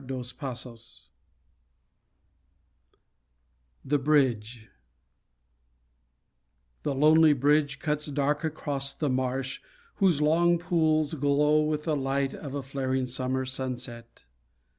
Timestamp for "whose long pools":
9.97-11.13